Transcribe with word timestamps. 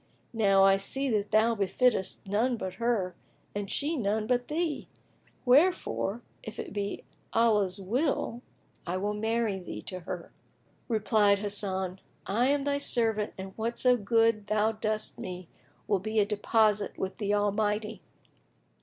Now 0.33 0.63
I 0.63 0.77
see 0.77 1.11
that 1.11 1.29
thou 1.29 1.53
befittest 1.53 2.27
none 2.27 2.57
but 2.57 2.73
her 2.81 3.13
and 3.53 3.69
she 3.69 3.95
none 3.95 4.25
but 4.25 4.47
thee; 4.47 4.87
wherefore, 5.45 6.23
if 6.41 6.57
it 6.57 6.73
be 6.73 7.03
Allah's 7.33 7.79
will, 7.79 8.41
I 8.87 8.97
will 8.97 9.13
marry 9.13 9.59
thee 9.59 9.83
to 9.83 9.99
her." 9.99 10.31
Replied 10.87 11.37
Hasan, 11.37 11.99
"I 12.25 12.47
am 12.47 12.63
thy 12.63 12.79
servant 12.79 13.33
and 13.37 13.55
whatso 13.55 13.95
good 13.95 14.47
thou 14.47 14.71
dost 14.71 15.17
with 15.17 15.23
me 15.23 15.49
will 15.87 15.99
be 15.99 16.17
a 16.17 16.25
deposit 16.25 16.97
with 16.97 17.17
the 17.19 17.35
Almighty!" 17.35 18.01